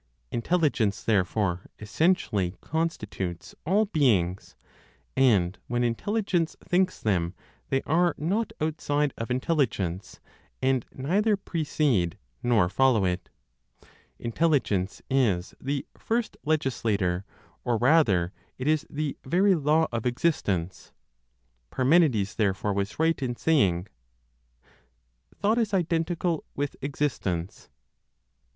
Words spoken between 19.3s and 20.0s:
law